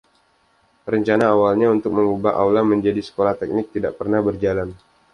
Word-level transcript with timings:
Rencana 0.93 1.25
awalnya 1.35 1.67
untuk 1.75 1.91
mengubah 1.97 2.33
aula 2.43 2.61
menjadi 2.71 3.01
sekolah 3.07 3.33
teknik 3.39 3.67
tidak 3.75 3.93
pernah 4.01 4.17
berjalan. 4.27 4.69